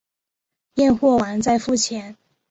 [0.77, 2.17] 验货完再付钱